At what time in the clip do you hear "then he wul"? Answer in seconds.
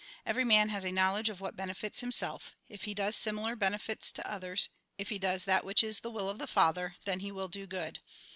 7.05-7.49